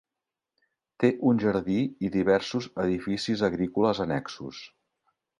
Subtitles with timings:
[1.01, 1.75] Té un jardí
[2.07, 4.63] i diversos edificis agrícoles annexos.